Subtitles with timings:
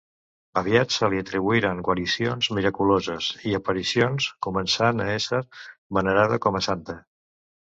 [0.59, 5.43] Aviat se li atribuïren guaricions miraculoses i aparicions, començant a ésser
[6.01, 6.99] venerada com a santa.